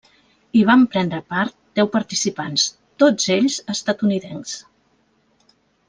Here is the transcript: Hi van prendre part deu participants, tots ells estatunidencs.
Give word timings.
Hi 0.59 0.61
van 0.69 0.85
prendre 0.95 1.19
part 1.33 1.55
deu 1.81 1.91
participants, 1.97 2.65
tots 3.05 3.29
ells 3.39 3.59
estatunidencs. 3.77 4.57